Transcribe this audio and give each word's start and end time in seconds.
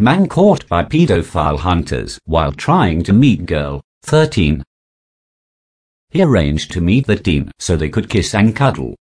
Man 0.00 0.28
caught 0.28 0.68
by 0.68 0.84
pedophile 0.84 1.58
hunters 1.58 2.20
while 2.24 2.52
trying 2.52 3.02
to 3.02 3.12
meet 3.12 3.46
girl, 3.46 3.82
13. 4.04 4.62
He 6.10 6.22
arranged 6.22 6.70
to 6.70 6.80
meet 6.80 7.08
the 7.08 7.16
teen 7.16 7.50
so 7.58 7.74
they 7.74 7.88
could 7.88 8.08
kiss 8.08 8.32
and 8.32 8.54
cuddle. 8.54 8.94